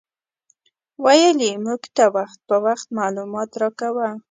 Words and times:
ویل 1.03 1.37
یې 1.47 1.53
موږ 1.65 1.81
ته 1.95 2.05
وخت 2.15 2.39
په 2.47 2.55
وخت 2.65 2.87
معلومات 2.99 3.49
راکاوه. 3.61 4.07